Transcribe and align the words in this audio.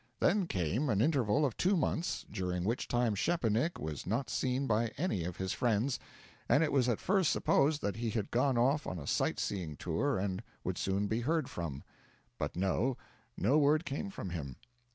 Then 0.19 0.47
came 0.47 0.89
an 0.89 0.99
interval 0.99 1.45
of 1.45 1.55
two 1.57 1.77
months, 1.77 2.25
during 2.31 2.63
which 2.63 2.87
time 2.87 3.13
Szczepanik 3.13 3.77
was 3.79 4.07
not 4.07 4.31
seen 4.31 4.65
by 4.65 4.87
any 4.97 5.23
of 5.25 5.37
his 5.37 5.53
friends, 5.53 5.99
and 6.49 6.63
it 6.63 6.71
was 6.71 6.89
at 6.89 6.99
first 6.99 7.29
supposed 7.31 7.81
that 7.83 7.97
he 7.97 8.09
had 8.09 8.31
gone 8.31 8.57
off 8.57 8.87
on 8.87 8.97
a 8.97 9.05
sight 9.05 9.39
seeing 9.39 9.75
tour 9.77 10.17
and 10.17 10.41
would 10.63 10.79
soon 10.79 11.05
be 11.05 11.19
heard 11.19 11.51
from. 11.51 11.83
But 12.39 12.55
no; 12.55 12.97
no 13.37 13.59
word 13.59 13.85
came 13.85 14.09
from 14.09 14.31
him. 14.31 14.55